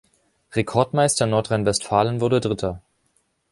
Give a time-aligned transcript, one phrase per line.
[0.55, 2.81] Rekordmeister Nordrhein-Westfalen wurde Dritter.